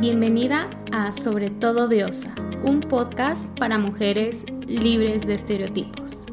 [0.00, 6.24] Bienvenida a Sobre todo Diosa, un podcast para mujeres libres de estereotipos.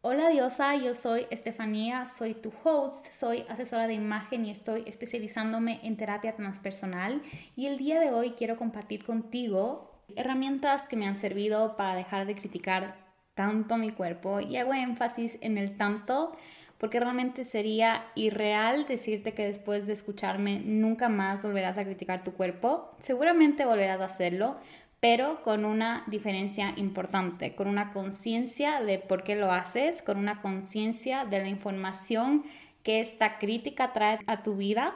[0.00, 5.80] Hola Diosa, yo soy Estefanía, soy tu host, soy asesora de imagen y estoy especializándome
[5.82, 7.20] en terapia transpersonal
[7.56, 12.26] y el día de hoy quiero compartir contigo herramientas que me han servido para dejar
[12.26, 16.32] de criticar tanto mi cuerpo y hago énfasis en el tanto
[16.78, 22.32] porque realmente sería irreal decirte que después de escucharme nunca más volverás a criticar tu
[22.32, 22.90] cuerpo.
[22.98, 24.56] Seguramente volverás a hacerlo,
[25.00, 30.40] pero con una diferencia importante, con una conciencia de por qué lo haces, con una
[30.40, 32.44] conciencia de la información
[32.82, 34.94] que esta crítica trae a tu vida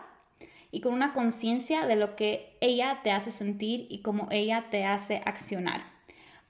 [0.71, 4.85] y con una conciencia de lo que ella te hace sentir y cómo ella te
[4.85, 5.83] hace accionar.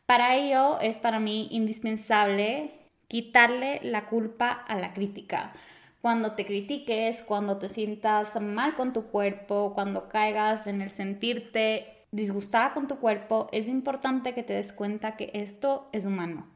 [0.07, 2.78] Para ello es para mí indispensable
[3.09, 5.53] quitarle la culpa a la crítica.
[6.01, 12.07] Cuando te critiques, cuando te sientas mal con tu cuerpo, cuando caigas en el sentirte
[12.13, 16.47] disgustada con tu cuerpo, es importante que te des cuenta que esto es humano.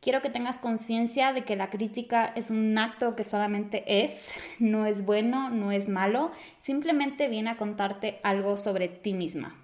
[0.00, 4.86] Quiero que tengas conciencia de que la crítica es un acto que solamente es, no
[4.86, 9.56] es bueno, no es malo, simplemente viene a contarte algo sobre ti misma.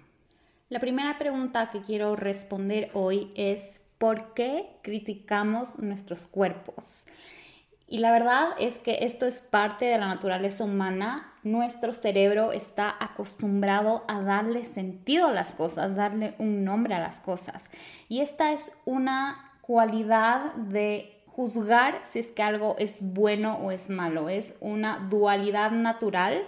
[0.69, 7.05] La primera pregunta que quiero responder hoy es ¿Por qué criticamos nuestros cuerpos?
[7.87, 11.33] Y la verdad es que esto es parte de la naturaleza humana.
[11.43, 17.21] Nuestro cerebro está acostumbrado a darle sentido a las cosas, darle un nombre a las
[17.21, 17.71] cosas.
[18.09, 23.89] Y esta es una cualidad de juzgar si es que algo es bueno o es
[23.89, 24.27] malo.
[24.27, 26.43] Es una dualidad natural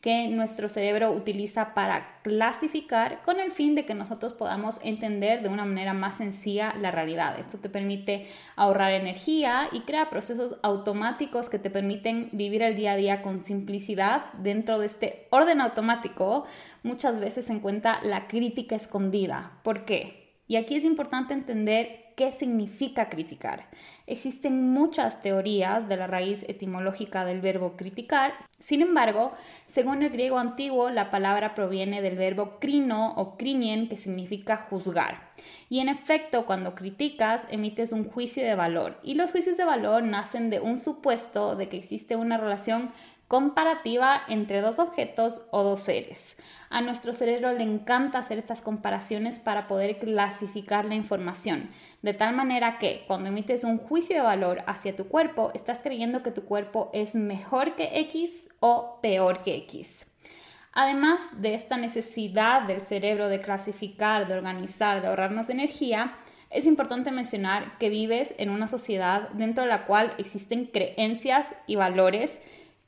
[0.00, 5.50] que nuestro cerebro utiliza para clasificar con el fin de que nosotros podamos entender de
[5.50, 7.38] una manera más sencilla la realidad.
[7.38, 12.92] Esto te permite ahorrar energía y crea procesos automáticos que te permiten vivir el día
[12.92, 14.22] a día con simplicidad.
[14.38, 16.46] Dentro de este orden automático
[16.82, 19.58] muchas veces se encuentra la crítica escondida.
[19.62, 20.20] ¿Por qué?
[20.46, 23.68] Y aquí es importante entender qué significa criticar.
[24.06, 28.34] Existen muchas teorías de la raíz etimológica del verbo criticar.
[28.58, 29.32] Sin embargo,
[29.66, 35.30] según el griego antiguo, la palabra proviene del verbo crino o crinien, que significa juzgar.
[35.68, 38.98] Y en efecto, cuando criticas, emites un juicio de valor.
[39.02, 42.90] Y los juicios de valor nacen de un supuesto de que existe una relación
[43.30, 46.36] comparativa entre dos objetos o dos seres.
[46.68, 51.70] A nuestro cerebro le encanta hacer estas comparaciones para poder clasificar la información,
[52.02, 56.24] de tal manera que cuando emites un juicio de valor hacia tu cuerpo, estás creyendo
[56.24, 60.08] que tu cuerpo es mejor que X o peor que X.
[60.72, 66.16] Además de esta necesidad del cerebro de clasificar, de organizar, de ahorrarnos de energía,
[66.50, 71.76] es importante mencionar que vives en una sociedad dentro de la cual existen creencias y
[71.76, 72.40] valores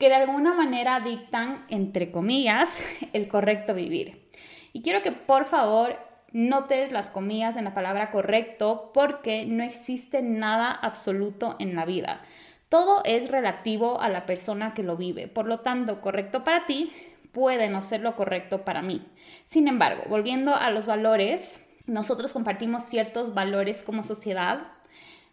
[0.02, 4.26] que de alguna manera dictan, entre comillas, el correcto vivir.
[4.72, 5.96] Y quiero que por favor
[6.32, 12.20] notes las comillas en la palabra correcto porque no existe nada absoluto en la vida.
[12.68, 15.28] Todo es relativo a la persona que lo vive.
[15.28, 16.92] Por lo tanto, correcto para ti
[17.30, 19.06] puede no ser lo correcto para mí.
[19.44, 24.66] Sin embargo, volviendo a los valores, nosotros compartimos ciertos valores como sociedad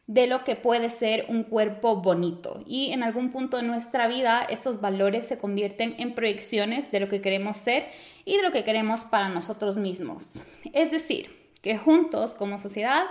[0.10, 2.64] de lo que puede ser un cuerpo bonito.
[2.66, 7.10] Y en algún punto de nuestra vida estos valores se convierten en proyecciones de lo
[7.10, 7.88] que queremos ser
[8.26, 10.42] y de lo que queremos para nosotros mismos.
[10.74, 13.04] Es decir, que juntos como sociedad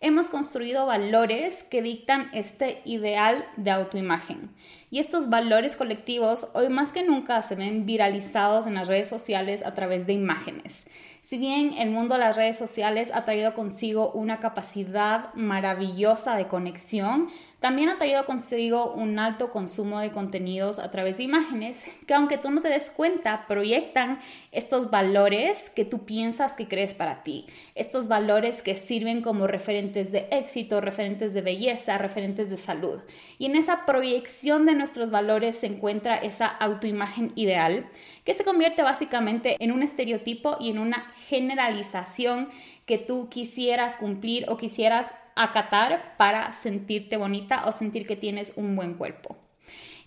[0.00, 4.50] hemos construido valores que dictan este ideal de autoimagen.
[4.90, 9.62] Y estos valores colectivos hoy más que nunca se ven viralizados en las redes sociales
[9.62, 10.84] a través de imágenes.
[11.28, 16.44] Si bien el mundo de las redes sociales ha traído consigo una capacidad maravillosa de
[16.44, 17.26] conexión,
[17.60, 22.36] también ha traído consigo un alto consumo de contenidos a través de imágenes que aunque
[22.36, 24.20] tú no te des cuenta, proyectan
[24.52, 30.12] estos valores que tú piensas que crees para ti, estos valores que sirven como referentes
[30.12, 33.00] de éxito, referentes de belleza, referentes de salud.
[33.38, 37.86] Y en esa proyección de nuestros valores se encuentra esa autoimagen ideal
[38.24, 42.50] que se convierte básicamente en un estereotipo y en una generalización
[42.84, 48.74] que tú quisieras cumplir o quisieras acatar para sentirte bonita o sentir que tienes un
[48.74, 49.36] buen cuerpo.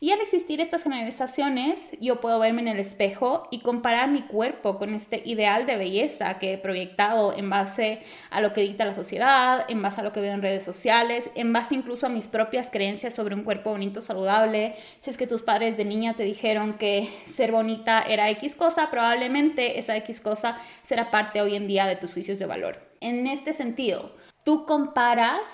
[0.02, 4.78] Y al existir estas generalizaciones, yo puedo verme en el espejo y comparar mi cuerpo
[4.78, 8.00] con este ideal de belleza que he proyectado en base
[8.30, 11.30] a lo que dicta la sociedad, en base a lo que veo en redes sociales,
[11.36, 14.76] en base incluso a mis propias creencias sobre un cuerpo bonito, saludable.
[15.00, 18.90] Si es que tus padres de niña te dijeron que ser bonita era X cosa,
[18.90, 22.80] probablemente esa X cosa será parte hoy en día de tus juicios de valor.
[23.02, 24.14] En este sentido,
[24.44, 25.46] tú comparas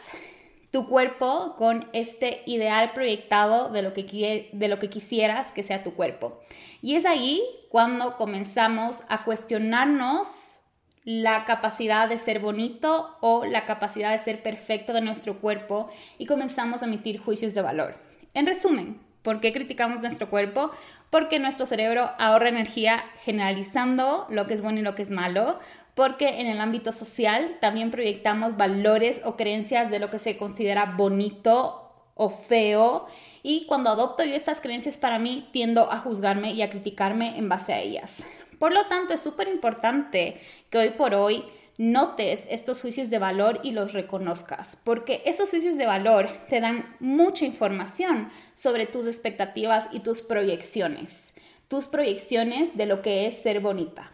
[0.71, 5.83] tu cuerpo con este ideal proyectado de lo que, de lo que quisieras que sea
[5.83, 6.41] tu cuerpo.
[6.81, 10.59] Y es ahí cuando comenzamos a cuestionarnos
[11.05, 16.25] la capacidad de ser bonito o la capacidad de ser perfecto de nuestro cuerpo y
[16.25, 17.95] comenzamos a emitir juicios de valor.
[18.33, 20.71] En resumen, ¿por qué criticamos nuestro cuerpo?
[21.15, 25.59] Porque nuestro cerebro ahorra energía generalizando lo que es bueno y lo que es malo,
[25.93, 30.93] porque en el ámbito social también proyectamos valores o creencias de lo que se considera
[30.97, 33.07] bonito o feo
[33.43, 37.47] y cuando adopto yo estas creencias para mí tiendo a juzgarme y a criticarme en
[37.47, 38.21] base a ellas.
[38.59, 41.45] Por lo tanto, es súper importante que hoy por hoy
[41.77, 46.95] notes estos juicios de valor y los reconozcas, porque esos juicios de valor te dan
[46.99, 51.33] mucha información sobre tus expectativas y tus proyecciones,
[51.67, 54.11] tus proyecciones de lo que es ser bonita.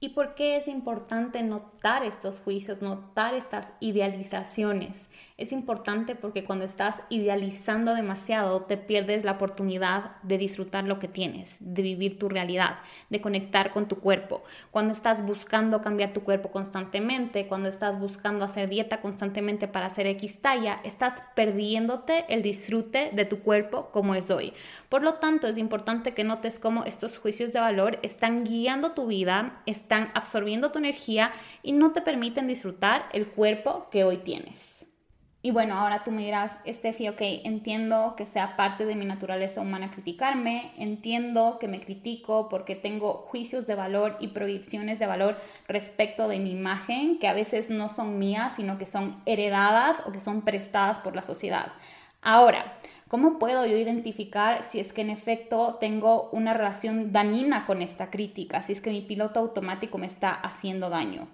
[0.00, 4.96] ¿Y por qué es importante notar estos juicios, notar estas idealizaciones?
[5.38, 11.08] Es importante porque cuando estás idealizando demasiado te pierdes la oportunidad de disfrutar lo que
[11.08, 14.42] tienes, de vivir tu realidad, de conectar con tu cuerpo.
[14.70, 20.06] Cuando estás buscando cambiar tu cuerpo constantemente, cuando estás buscando hacer dieta constantemente para hacer
[20.06, 24.52] X talla, estás perdiéndote el disfrute de tu cuerpo como es hoy.
[24.88, 29.06] Por lo tanto, es importante que notes cómo estos juicios de valor están guiando tu
[29.06, 31.32] vida, están absorbiendo tu energía
[31.62, 34.91] y no te permiten disfrutar el cuerpo que hoy tienes.
[35.44, 39.60] Y bueno, ahora tú me dirás, Steffi, ok, entiendo que sea parte de mi naturaleza
[39.60, 45.36] humana criticarme, entiendo que me critico porque tengo juicios de valor y proyecciones de valor
[45.66, 50.12] respecto de mi imagen, que a veces no son mías, sino que son heredadas o
[50.12, 51.72] que son prestadas por la sociedad.
[52.20, 52.78] Ahora,
[53.08, 58.10] ¿cómo puedo yo identificar si es que en efecto tengo una relación dañina con esta
[58.10, 61.26] crítica, si es que mi piloto automático me está haciendo daño?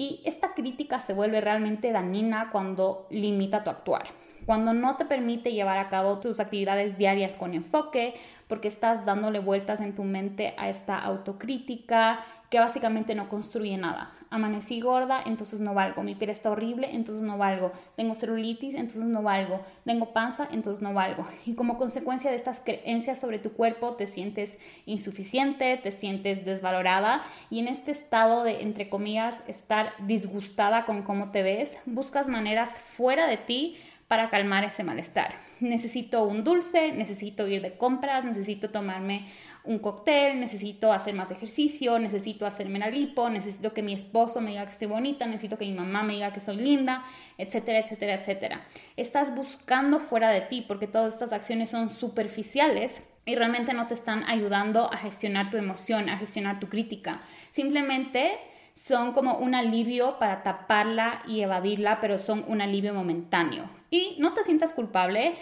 [0.00, 4.04] Y esta crítica se vuelve realmente dañina cuando limita tu actuar,
[4.46, 8.14] cuando no te permite llevar a cabo tus actividades diarias con enfoque,
[8.48, 14.10] porque estás dándole vueltas en tu mente a esta autocrítica que básicamente no construye nada.
[14.30, 16.04] Amanecí gorda, entonces no valgo.
[16.04, 17.72] Mi piel está horrible, entonces no valgo.
[17.96, 19.60] Tengo celulitis, entonces no valgo.
[19.84, 21.26] Tengo panza, entonces no valgo.
[21.44, 24.56] Y como consecuencia de estas creencias sobre tu cuerpo, te sientes
[24.86, 31.32] insuficiente, te sientes desvalorada y en este estado de, entre comillas, estar disgustada con cómo
[31.32, 33.78] te ves, buscas maneras fuera de ti
[34.10, 35.34] para calmar ese malestar.
[35.60, 39.26] Necesito un dulce, necesito ir de compras, necesito tomarme
[39.64, 44.50] un cóctel, necesito hacer más ejercicio, necesito hacerme la lipo, necesito que mi esposo me
[44.50, 47.04] diga que estoy bonita, necesito que mi mamá me diga que soy linda,
[47.38, 48.66] etcétera, etcétera, etcétera.
[48.96, 53.94] Estás buscando fuera de ti porque todas estas acciones son superficiales y realmente no te
[53.94, 57.20] están ayudando a gestionar tu emoción, a gestionar tu crítica.
[57.50, 58.38] Simplemente
[58.74, 63.68] son como un alivio para taparla y evadirla, pero son un alivio momentáneo.
[63.90, 65.34] Y no te sientas culpable,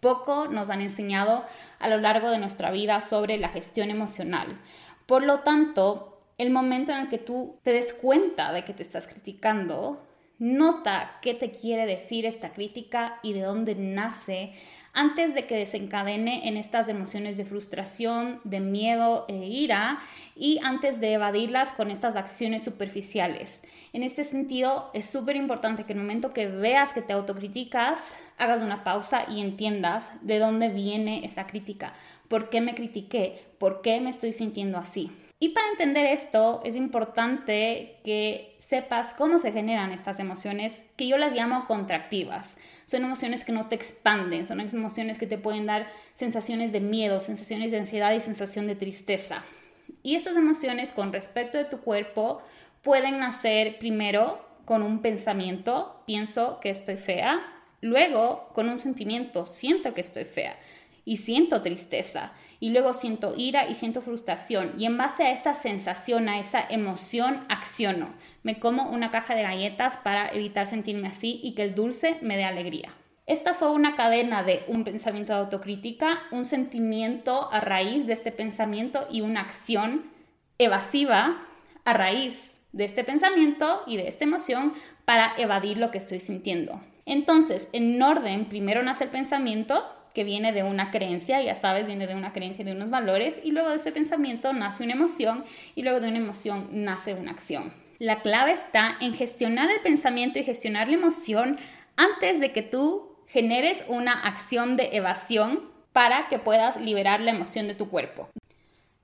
[0.00, 1.44] poco nos han enseñado
[1.78, 4.60] a lo largo de nuestra vida sobre la gestión emocional.
[5.06, 8.82] Por lo tanto, el momento en el que tú te des cuenta de que te
[8.82, 10.02] estás criticando,
[10.38, 14.52] nota qué te quiere decir esta crítica y de dónde nace
[14.92, 20.00] antes de que desencadene en estas emociones de frustración, de miedo e ira
[20.34, 23.60] y antes de evadirlas con estas acciones superficiales.
[23.92, 28.16] En este sentido, es súper importante que en el momento que veas que te autocriticas,
[28.38, 31.92] hagas una pausa y entiendas de dónde viene esa crítica,
[32.28, 35.10] por qué me critiqué, por qué me estoy sintiendo así.
[35.38, 41.18] Y para entender esto es importante que sepas cómo se generan estas emociones que yo
[41.18, 42.56] las llamo contractivas.
[42.86, 47.20] Son emociones que no te expanden, son emociones que te pueden dar sensaciones de miedo,
[47.20, 49.44] sensaciones de ansiedad y sensación de tristeza.
[50.02, 52.40] Y estas emociones con respecto de tu cuerpo
[52.82, 57.42] pueden nacer primero con un pensamiento, pienso que estoy fea,
[57.82, 60.56] luego con un sentimiento, siento que estoy fea
[61.06, 65.54] y siento tristeza y luego siento ira y siento frustración y en base a esa
[65.54, 68.08] sensación, a esa emoción, acciono.
[68.42, 72.36] Me como una caja de galletas para evitar sentirme así y que el dulce me
[72.36, 72.92] dé alegría.
[73.26, 78.32] Esta fue una cadena de un pensamiento de autocrítica, un sentimiento a raíz de este
[78.32, 80.10] pensamiento y una acción
[80.58, 81.46] evasiva
[81.84, 86.80] a raíz de este pensamiento y de esta emoción para evadir lo que estoy sintiendo.
[87.04, 89.84] Entonces, en orden, primero nace el pensamiento,
[90.16, 93.52] que viene de una creencia, ya sabes, viene de una creencia, de unos valores, y
[93.52, 95.44] luego de ese pensamiento nace una emoción,
[95.74, 97.74] y luego de una emoción nace una acción.
[97.98, 101.58] La clave está en gestionar el pensamiento y gestionar la emoción
[101.96, 107.68] antes de que tú generes una acción de evasión para que puedas liberar la emoción
[107.68, 108.30] de tu cuerpo.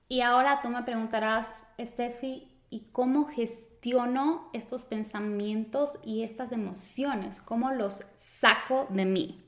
[0.09, 7.71] Y ahora tú me preguntarás, Steffi, y cómo gestiono estos pensamientos y estas emociones, cómo
[7.71, 9.42] los saco de mí.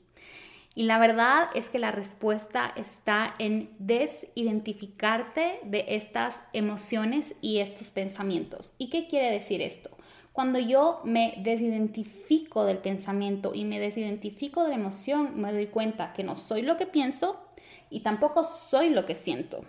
[0.78, 7.88] Y la verdad es que la respuesta está en desidentificarte de estas emociones y estos
[7.88, 8.74] pensamientos.
[8.76, 9.88] ¿Y qué quiere decir esto?
[10.34, 16.12] Cuando yo me desidentifico del pensamiento y me desidentifico de la emoción, me doy cuenta
[16.12, 17.40] que no soy lo que pienso
[17.88, 19.64] y tampoco soy lo que siento.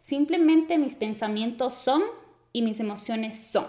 [0.00, 2.02] Simplemente mis pensamientos son
[2.52, 3.68] y mis emociones son.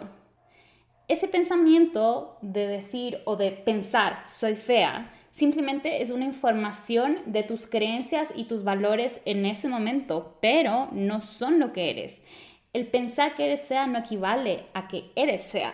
[1.07, 7.65] Ese pensamiento de decir o de pensar soy fea simplemente es una información de tus
[7.65, 12.21] creencias y tus valores en ese momento, pero no son lo que eres.
[12.73, 15.73] El pensar que eres fea no equivale a que eres fea.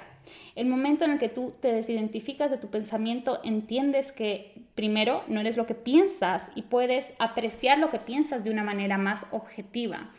[0.56, 5.40] El momento en el que tú te desidentificas de tu pensamiento, entiendes que primero no
[5.40, 10.12] eres lo que piensas y puedes apreciar lo que piensas de una manera más objetiva.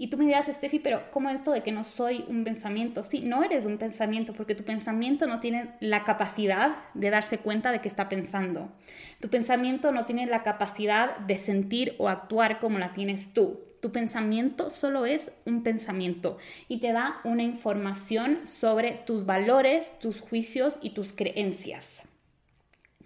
[0.00, 3.04] Y tú me dirás, Steffi, pero ¿cómo esto de que no soy un pensamiento?
[3.04, 7.70] Sí, no eres un pensamiento porque tu pensamiento no tiene la capacidad de darse cuenta
[7.70, 8.72] de que está pensando.
[9.20, 13.60] Tu pensamiento no tiene la capacidad de sentir o actuar como la tienes tú.
[13.82, 20.20] Tu pensamiento solo es un pensamiento y te da una información sobre tus valores, tus
[20.20, 22.04] juicios y tus creencias.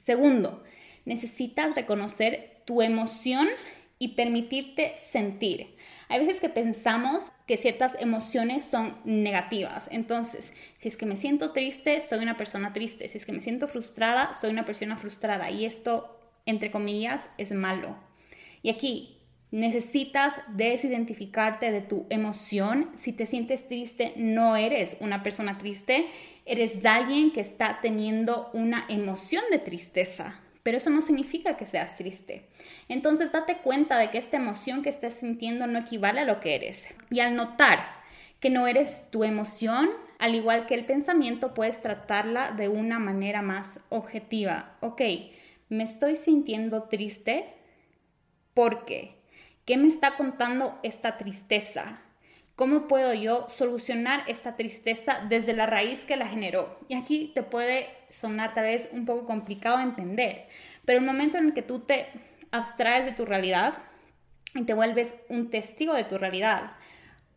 [0.00, 0.62] Segundo,
[1.06, 3.48] necesitas reconocer tu emoción
[3.98, 5.76] y permitirte sentir.
[6.08, 9.88] Hay veces que pensamos que ciertas emociones son negativas.
[9.90, 13.08] Entonces, si es que me siento triste, soy una persona triste.
[13.08, 15.50] Si es que me siento frustrada, soy una persona frustrada.
[15.50, 17.96] Y esto, entre comillas, es malo.
[18.62, 19.20] Y aquí
[19.50, 22.90] necesitas desidentificarte de tu emoción.
[22.96, 26.06] Si te sientes triste, no eres una persona triste,
[26.44, 31.94] eres alguien que está teniendo una emoción de tristeza pero eso no significa que seas
[31.94, 32.48] triste.
[32.88, 36.56] Entonces date cuenta de que esta emoción que estés sintiendo no equivale a lo que
[36.56, 36.92] eres.
[37.10, 37.86] Y al notar
[38.40, 43.42] que no eres tu emoción, al igual que el pensamiento, puedes tratarla de una manera
[43.42, 44.76] más objetiva.
[44.80, 45.02] Ok,
[45.68, 47.54] me estoy sintiendo triste.
[48.54, 49.16] ¿Por qué?
[49.66, 52.00] ¿Qué me está contando esta tristeza?
[52.56, 56.78] ¿Cómo puedo yo solucionar esta tristeza desde la raíz que la generó?
[56.88, 60.46] Y aquí te puede sonar tal vez un poco complicado de entender,
[60.84, 62.06] pero el momento en el que tú te
[62.52, 63.74] abstraes de tu realidad
[64.54, 66.74] y te vuelves un testigo de tu realidad,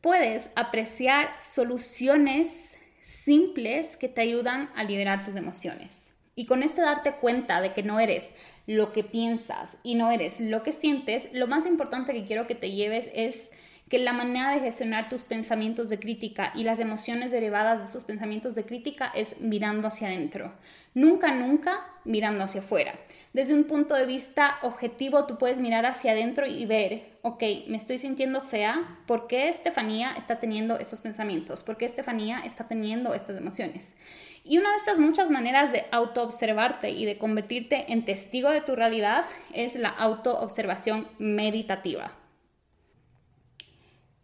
[0.02, 6.14] puedes apreciar soluciones simples que te ayudan a liberar tus emociones.
[6.36, 8.30] Y con este darte cuenta de que no eres
[8.68, 12.54] lo que piensas y no eres lo que sientes, lo más importante que quiero que
[12.54, 13.50] te lleves es
[13.90, 18.04] que la manera de gestionar tus pensamientos de crítica y las emociones derivadas de esos
[18.04, 20.52] pensamientos de crítica es mirando hacia adentro.
[20.94, 22.96] Nunca, nunca mirando hacia afuera.
[23.32, 27.78] Desde un punto de vista objetivo, tú puedes mirar hacia adentro y ver, ok, me
[27.78, 31.64] estoy sintiendo fea, ¿por qué Estefanía está teniendo estos pensamientos?
[31.64, 33.96] ¿Por qué Estefanía está teniendo estas emociones?
[34.44, 38.76] Y una de estas muchas maneras de autoobservarte y de convertirte en testigo de tu
[38.76, 42.17] realidad es la autoobservación meditativa.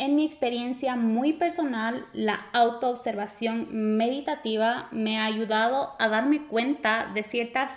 [0.03, 7.23] En mi experiencia muy personal, la autoobservación meditativa me ha ayudado a darme cuenta de
[7.23, 7.71] ciertas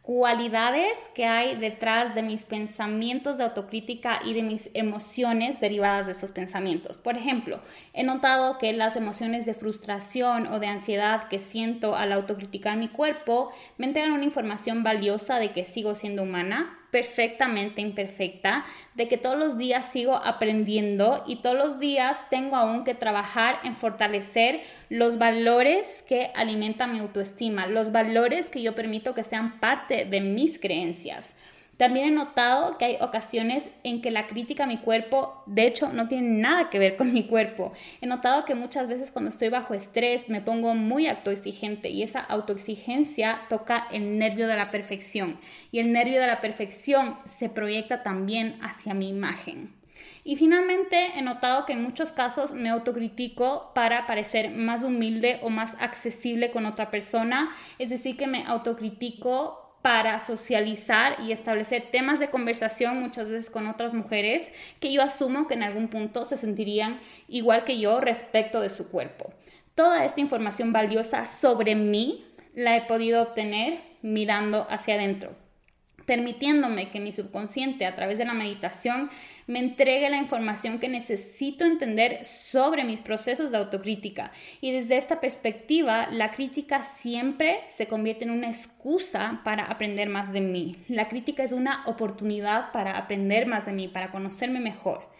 [0.00, 6.12] cualidades que hay detrás de mis pensamientos de autocrítica y de mis emociones derivadas de
[6.12, 6.98] esos pensamientos.
[6.98, 7.60] Por ejemplo,
[7.94, 12.90] he notado que las emociones de frustración o de ansiedad que siento al autocriticar mi
[12.90, 19.16] cuerpo me entregan una información valiosa de que sigo siendo humana, perfectamente imperfecta, de que
[19.16, 24.60] todos los días sigo aprendiendo y todos los días tengo aún que trabajar en fortalecer
[24.90, 30.20] los valores que alimentan mi autoestima, los valores que yo permito que sean parte de
[30.20, 31.32] mis creencias.
[31.82, 35.92] También he notado que hay ocasiones en que la crítica a mi cuerpo, de hecho,
[35.92, 37.72] no tiene nada que ver con mi cuerpo.
[38.00, 42.20] He notado que muchas veces cuando estoy bajo estrés me pongo muy autoexigente y esa
[42.20, 45.40] autoexigencia toca el nervio de la perfección
[45.72, 49.74] y el nervio de la perfección se proyecta también hacia mi imagen.
[50.22, 55.50] Y finalmente he notado que en muchos casos me autocritico para parecer más humilde o
[55.50, 62.18] más accesible con otra persona, es decir, que me autocritico para socializar y establecer temas
[62.20, 66.36] de conversación muchas veces con otras mujeres que yo asumo que en algún punto se
[66.36, 69.32] sentirían igual que yo respecto de su cuerpo.
[69.74, 72.24] Toda esta información valiosa sobre mí
[72.54, 75.41] la he podido obtener mirando hacia adentro
[76.06, 79.10] permitiéndome que mi subconsciente a través de la meditación
[79.46, 84.32] me entregue la información que necesito entender sobre mis procesos de autocrítica.
[84.60, 90.32] Y desde esta perspectiva, la crítica siempre se convierte en una excusa para aprender más
[90.32, 90.76] de mí.
[90.88, 95.10] La crítica es una oportunidad para aprender más de mí, para conocerme mejor.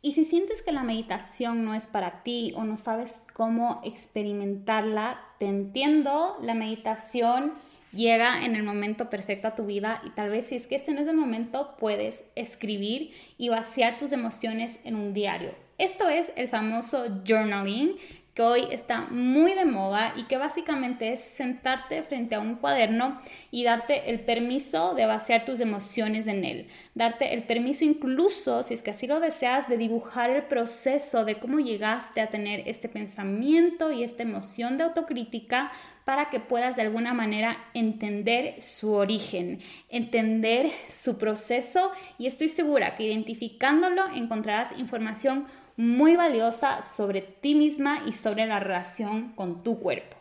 [0.00, 5.20] Y si sientes que la meditación no es para ti o no sabes cómo experimentarla,
[5.38, 7.54] te entiendo, la meditación
[7.92, 10.92] llega en el momento perfecto a tu vida y tal vez si es que este
[10.92, 15.52] no es el momento, puedes escribir y vaciar tus emociones en un diario.
[15.78, 17.96] Esto es el famoso journaling
[18.38, 23.18] que hoy está muy de moda y que básicamente es sentarte frente a un cuaderno
[23.50, 28.74] y darte el permiso de vaciar tus emociones en él, darte el permiso incluso, si
[28.74, 32.88] es que así lo deseas, de dibujar el proceso de cómo llegaste a tener este
[32.88, 35.72] pensamiento y esta emoción de autocrítica
[36.04, 39.58] para que puedas de alguna manera entender su origen,
[39.90, 41.90] entender su proceso.
[42.18, 45.46] Y estoy segura que identificándolo encontrarás información
[45.78, 50.16] muy valiosa sobre ti misma y sobre la relación con tu cuerpo.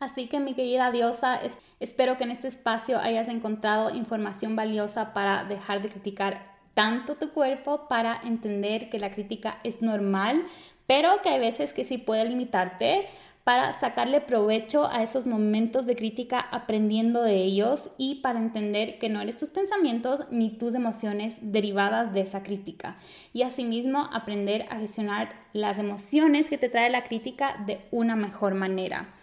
[0.00, 1.38] Así que mi querida diosa,
[1.80, 7.32] espero que en este espacio hayas encontrado información valiosa para dejar de criticar tanto tu
[7.32, 10.46] cuerpo, para entender que la crítica es normal,
[10.86, 13.06] pero que hay veces que sí puede limitarte,
[13.44, 19.10] para sacarle provecho a esos momentos de crítica aprendiendo de ellos y para entender que
[19.10, 22.96] no eres tus pensamientos ni tus emociones derivadas de esa crítica.
[23.34, 28.54] Y asimismo aprender a gestionar las emociones que te trae la crítica de una mejor
[28.54, 29.14] manera.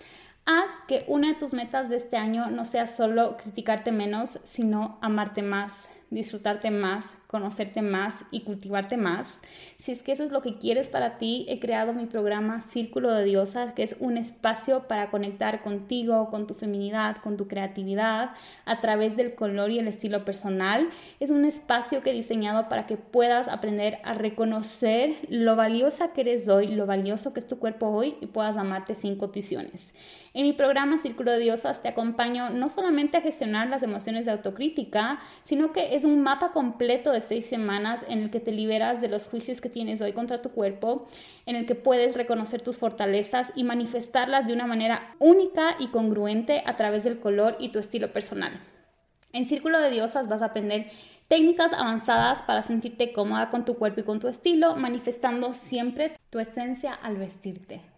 [0.46, 5.00] Haz que una de tus metas de este año no sea solo criticarte menos, sino
[5.02, 9.40] amarte más, disfrutarte más, conocerte más y cultivarte más.
[9.78, 13.14] Si es que eso es lo que quieres para ti, he creado mi programa Círculo
[13.14, 18.32] de Diosas, que es un espacio para conectar contigo, con tu feminidad, con tu creatividad,
[18.66, 20.90] a través del color y el estilo personal.
[21.22, 26.22] Es un espacio que he diseñado para que puedas aprender a reconocer lo valiosa que
[26.22, 29.94] eres hoy, lo valioso que es tu cuerpo hoy y puedas amarte sin condiciones.
[30.34, 34.32] En mi programa Círculo de Diosas te acompaño no solamente a gestionar las emociones de
[34.32, 39.08] autocrítica, sino que es un mapa completo seis semanas en el que te liberas de
[39.08, 41.08] los juicios que tienes hoy contra tu cuerpo,
[41.46, 46.64] en el que puedes reconocer tus fortalezas y manifestarlas de una manera única y congruente
[46.66, 48.60] a través del color y tu estilo personal.
[49.34, 50.92] En Círculo de Diosas vas a aprender
[51.28, 56.40] técnicas avanzadas para sentirte cómoda con tu cuerpo y con tu estilo, manifestando siempre tu
[56.40, 57.91] esencia al vestirte.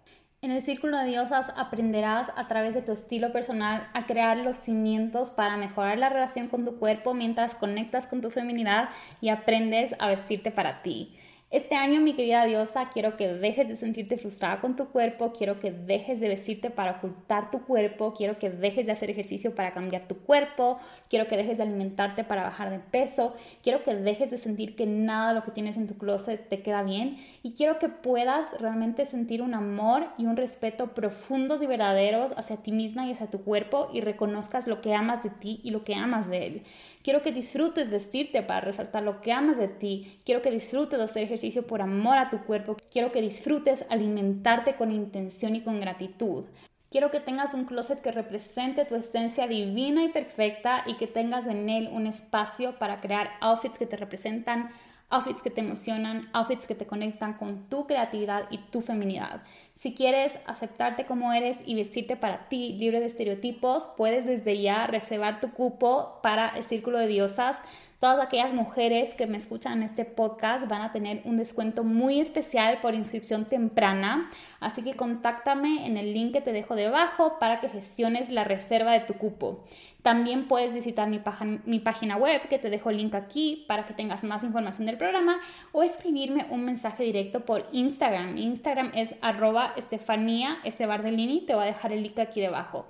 [0.44, 4.58] En el círculo de diosas aprenderás a través de tu estilo personal a crear los
[4.58, 8.90] cimientos para mejorar la relación con tu cuerpo mientras conectas con tu feminidad
[9.22, 11.14] y aprendes a vestirte para ti.
[11.54, 15.60] Este año, mi querida diosa, quiero que dejes de sentirte frustrada con tu cuerpo, quiero
[15.60, 19.72] que dejes de vestirte para ocultar tu cuerpo, quiero que dejes de hacer ejercicio para
[19.72, 20.80] cambiar tu cuerpo,
[21.12, 24.88] quiero que dejes de alimentarte para bajar de peso, quiero que dejes de sentir que
[24.88, 28.60] nada de lo que tienes en tu closet te queda bien y quiero que puedas
[28.60, 33.30] realmente sentir un amor y un respeto profundos y verdaderos hacia ti misma y hacia
[33.30, 36.64] tu cuerpo y reconozcas lo que amas de ti y lo que amas de él.
[37.04, 40.20] Quiero que disfrutes vestirte para resaltar lo que amas de ti.
[40.24, 42.78] Quiero que disfrutes hacer ejercicio por amor a tu cuerpo.
[42.90, 46.46] Quiero que disfrutes alimentarte con intención y con gratitud.
[46.90, 51.48] Quiero que tengas un closet que represente tu esencia divina y perfecta y que tengas
[51.48, 54.70] en él un espacio para crear outfits que te representan
[55.14, 59.44] outfits que te emocionan, outfits que te conectan con tu creatividad y tu feminidad.
[59.76, 64.88] Si quieres aceptarte como eres y vestirte para ti, libre de estereotipos, puedes desde ya
[64.88, 67.58] reservar tu cupo para el Círculo de Diosas.
[68.00, 72.20] Todas aquellas mujeres que me escuchan en este podcast van a tener un descuento muy
[72.20, 74.30] especial por inscripción temprana.
[74.60, 78.92] Así que contáctame en el link que te dejo debajo para que gestiones la reserva
[78.92, 79.64] de tu cupo.
[80.04, 81.22] También puedes visitar mi,
[81.66, 84.98] mi, página web, que te dejo el link aquí para que tengas más información del
[84.98, 85.40] programa,
[85.72, 88.38] o escribirme un mensaje directo por Instagram.
[88.38, 92.86] Instagram es arroba Estefanía Estebardellini, te voy a dejar el link aquí debajo.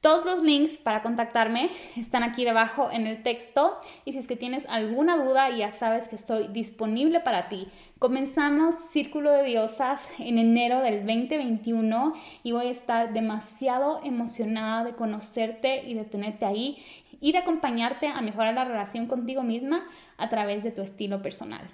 [0.00, 4.36] Todos los links para contactarme están aquí debajo en el texto y si es que
[4.36, 7.66] tienes alguna duda ya sabes que estoy disponible para ti.
[7.98, 12.12] Comenzamos Círculo de Diosas en enero del 2021
[12.44, 16.78] y voy a estar demasiado emocionada de conocerte y de tenerte ahí
[17.20, 19.84] y de acompañarte a mejorar la relación contigo misma
[20.16, 21.68] a través de tu estilo personal.